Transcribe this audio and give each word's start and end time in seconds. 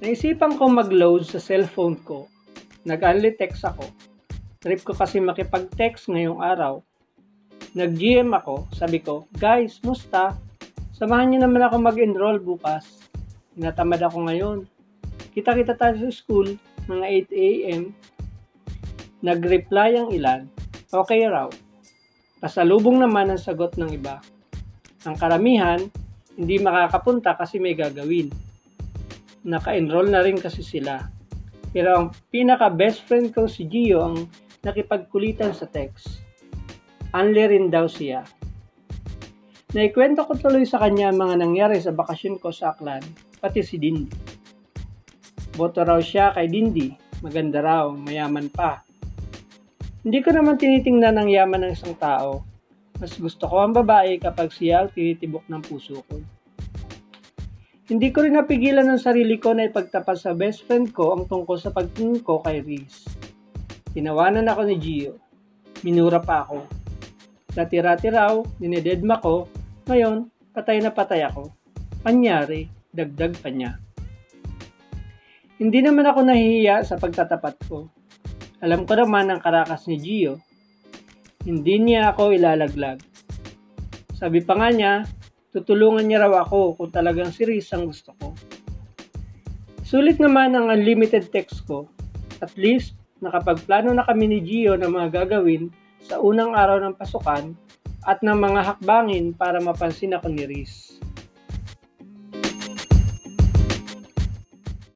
Naisipan 0.00 0.56
ko 0.56 0.72
mag-load 0.72 1.28
sa 1.28 1.36
cellphone 1.36 2.00
ko. 2.00 2.24
Nag-only 2.88 3.36
text 3.36 3.68
ako. 3.68 3.84
Trip 4.56 4.80
ko 4.80 4.96
kasi 4.96 5.20
makipag-text 5.20 6.08
ngayong 6.08 6.40
araw. 6.40 6.80
Nag-GM 7.76 8.32
ako, 8.32 8.64
sabi 8.72 9.04
ko, 9.04 9.28
guys, 9.36 9.76
musta? 9.84 10.40
Samahan 10.96 11.28
niyo 11.28 11.44
naman 11.44 11.68
ako 11.68 11.84
mag-enroll 11.84 12.40
bukas. 12.40 13.04
Tinatamad 13.52 14.00
ako 14.00 14.24
ngayon. 14.24 14.58
Kita-kita 15.36 15.76
tayo 15.76 15.92
sa 16.00 16.08
school, 16.08 16.48
mga 16.88 17.28
8 17.28 17.36
a.m. 17.36 17.82
Nag-reply 19.20 20.00
ang 20.00 20.08
ilan, 20.16 20.48
okay 20.96 21.28
raw. 21.28 21.52
Pasalubong 22.40 23.04
naman 23.04 23.28
ang 23.28 23.40
sagot 23.40 23.76
ng 23.76 23.92
iba. 23.92 24.24
Ang 25.04 25.20
karamihan, 25.20 25.76
hindi 26.40 26.56
makakapunta 26.56 27.36
kasi 27.36 27.60
may 27.60 27.76
gagawin. 27.76 28.49
Naka-enroll 29.46 30.12
na 30.12 30.20
rin 30.20 30.36
kasi 30.36 30.60
sila. 30.60 31.00
Pero 31.70 31.88
ang 31.96 32.06
pinaka-best 32.34 33.06
friend 33.06 33.30
ko 33.30 33.46
si 33.46 33.64
Gio 33.70 34.04
ang 34.04 34.26
nakipagkulitan 34.66 35.56
sa 35.56 35.70
text. 35.70 36.20
Unli 37.14 37.44
rin 37.46 37.72
daw 37.72 37.88
siya. 37.88 38.22
Naikwento 39.70 40.26
ko 40.26 40.34
tuloy 40.34 40.66
sa 40.66 40.82
kanya 40.82 41.14
ang 41.14 41.22
mga 41.22 41.34
nangyari 41.46 41.78
sa 41.78 41.94
bakasyon 41.94 42.42
ko 42.42 42.50
sa 42.50 42.74
Aklan, 42.74 43.06
pati 43.38 43.62
si 43.62 43.78
Dindi. 43.78 44.10
Boto 45.54 45.86
raw 45.86 46.02
siya 46.02 46.34
kay 46.34 46.50
Dindi, 46.50 46.90
maganda 47.22 47.62
raw, 47.62 47.86
mayaman 47.94 48.50
pa. 48.50 48.82
Hindi 50.02 50.18
ko 50.26 50.34
naman 50.34 50.58
tinitingnan 50.58 51.14
ang 51.14 51.30
yaman 51.30 51.70
ng 51.70 51.72
isang 51.76 51.94
tao. 51.94 52.42
Mas 52.98 53.14
gusto 53.14 53.46
ko 53.46 53.62
ang 53.62 53.70
babae 53.70 54.18
kapag 54.18 54.50
siya 54.50 54.84
ang 54.84 54.90
tinitibok 54.90 55.46
ng 55.46 55.62
puso 55.62 56.02
ko. 56.02 56.18
Hindi 57.90 58.14
ko 58.14 58.22
rin 58.22 58.38
napigilan 58.38 58.86
ng 58.86 59.02
sarili 59.02 59.34
ko 59.42 59.50
na 59.50 59.66
ipagtapat 59.66 60.14
sa 60.14 60.30
best 60.30 60.62
friend 60.62 60.94
ko 60.94 61.10
ang 61.10 61.26
tungkol 61.26 61.58
sa 61.58 61.74
pagtingin 61.74 62.22
ko 62.22 62.38
kay 62.38 62.62
Reese. 62.62 63.10
Tinawanan 63.90 64.46
ako 64.46 64.62
ni 64.62 64.78
Gio. 64.78 65.18
Minura 65.82 66.22
pa 66.22 66.46
ako. 66.46 66.70
Dati-rati 67.50 68.06
raw, 68.14 68.38
dinededma 68.62 69.18
ko, 69.18 69.50
ngayon, 69.90 70.30
patay 70.54 70.78
na 70.78 70.94
patay 70.94 71.26
ako. 71.26 71.50
Panyari, 72.06 72.70
dagdag 72.94 73.34
pa 73.42 73.50
niya. 73.50 73.82
Hindi 75.58 75.82
naman 75.82 76.06
ako 76.06 76.30
nahihiya 76.30 76.86
sa 76.86 76.94
pagtatapat 76.94 77.58
ko. 77.66 77.90
Alam 78.62 78.86
ko 78.86 78.94
naman 78.94 79.34
ang 79.34 79.42
karakas 79.42 79.90
ni 79.90 79.98
Gio. 79.98 80.38
Hindi 81.42 81.82
niya 81.82 82.14
ako 82.14 82.38
ilalaglag. 82.38 83.02
Sabi 84.14 84.46
pa 84.46 84.54
nga 84.54 84.70
niya, 84.70 85.10
tutulungan 85.50 86.06
niya 86.06 86.26
raw 86.26 86.46
ako 86.46 86.78
kung 86.78 86.90
talagang 86.94 87.34
si 87.34 87.42
Riz 87.42 87.70
ang 87.74 87.90
gusto 87.90 88.14
ko. 88.18 88.34
Sulit 89.82 90.22
naman 90.22 90.54
ang 90.54 90.70
unlimited 90.70 91.34
text 91.34 91.66
ko. 91.66 91.90
At 92.38 92.54
least, 92.54 92.94
nakapagplano 93.18 93.90
na 93.90 94.06
kami 94.06 94.30
ni 94.30 94.38
Gio 94.40 94.78
ng 94.78 94.86
mga 94.86 95.26
gagawin 95.26 95.68
sa 95.98 96.22
unang 96.22 96.54
araw 96.54 96.78
ng 96.80 96.94
pasukan 96.94 97.52
at 98.06 98.22
ng 98.22 98.38
mga 98.38 98.60
hakbangin 98.64 99.34
para 99.34 99.58
mapansin 99.58 100.16
ako 100.16 100.30
ni 100.30 100.46
Riz. 100.46 101.02